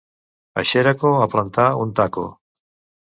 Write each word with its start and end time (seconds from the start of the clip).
A 0.59 0.61
Xeraco, 0.69 1.09
a 1.25 1.27
plantar 1.33 1.69
un 1.83 1.89
«taco». 1.97 2.25